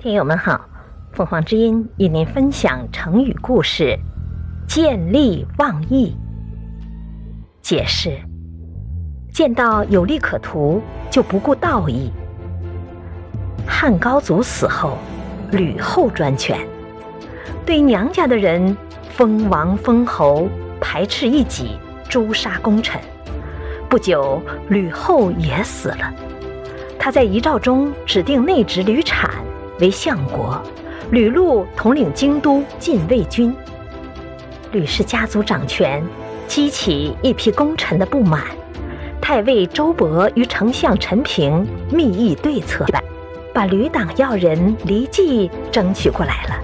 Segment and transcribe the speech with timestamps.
[0.00, 0.60] 听友们好，
[1.10, 3.98] 凤凰之音与您分享成语故事
[4.68, 6.16] “见利忘义”。
[7.60, 8.16] 解释：
[9.32, 10.80] 见到有利可图
[11.10, 12.12] 就不顾道义。
[13.66, 14.98] 汉高祖死后，
[15.50, 16.64] 吕后专权，
[17.66, 18.76] 对娘家的人
[19.10, 20.48] 封王封侯，
[20.80, 21.76] 排斥异己，
[22.08, 23.00] 诛杀功臣。
[23.88, 26.14] 不久，吕后也死了。
[27.00, 29.28] 他在遗诏中指定内侄吕产。
[29.80, 30.60] 为相国，
[31.10, 33.54] 吕禄统领京都禁卫军。
[34.72, 36.02] 吕氏家族掌权，
[36.46, 38.42] 激起一批功臣的不满。
[39.20, 42.84] 太尉周勃与丞相陈平密议对策，
[43.52, 46.54] 把吕党要人黎季争取过来了，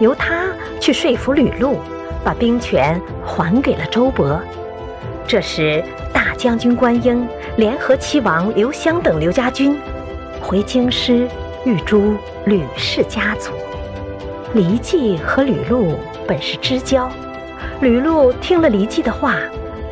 [0.00, 0.46] 由他
[0.80, 1.78] 去说服吕禄，
[2.24, 4.38] 把兵权还给了周勃。
[5.26, 9.78] 这时，大将军关英联合齐王刘襄等刘家军
[10.40, 11.28] 回京师。
[11.64, 12.16] 欲诛
[12.46, 13.52] 吕氏家族，
[14.54, 15.94] 黎季和吕禄
[16.26, 17.10] 本是知交，
[17.82, 19.36] 吕禄听了黎季的话，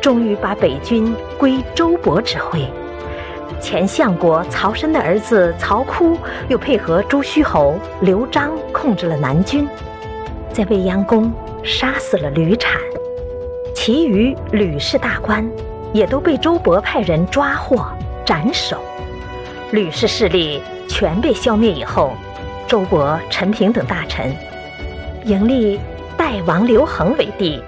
[0.01, 2.65] 终于把北军归周勃指挥。
[3.61, 6.17] 前相国曹参的儿子曹窟
[6.47, 9.67] 又配合朱虚侯刘璋控制了南军，
[10.51, 11.31] 在未央宫
[11.63, 12.81] 杀死了吕产，
[13.75, 15.47] 其余吕氏大官
[15.93, 17.85] 也都被周勃派人抓获
[18.25, 18.77] 斩首，
[19.71, 20.61] 吕氏势力。
[20.91, 22.13] 全被消灭以后，
[22.67, 24.35] 周勃、陈平等大臣
[25.23, 25.79] 迎立
[26.17, 27.61] 代王刘恒为帝，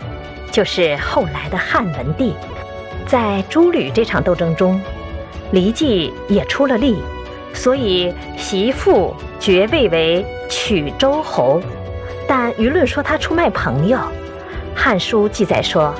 [0.51, 2.33] 就是后来的汉文帝。
[3.05, 4.81] 在诸吕这场斗争中，
[5.51, 6.97] 黎季也出了力，
[7.53, 11.61] 所以袭父爵位为曲周侯。
[12.27, 13.97] 但舆论说他出卖朋友，
[14.75, 15.93] 《汉书》记载说：“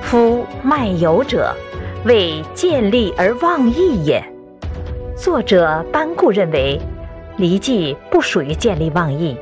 [0.00, 1.52] 夫卖友者，
[2.04, 4.24] 为见利而忘义也。”
[5.24, 6.78] 作者班固认为，
[7.38, 9.34] 离季不属于见利忘义。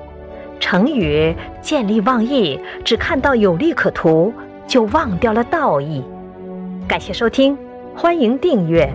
[0.61, 4.32] 成语“见利忘义”只看到有利可图，
[4.65, 6.04] 就忘掉了道义。
[6.87, 7.59] 感谢收听，
[7.97, 8.88] 欢迎订阅。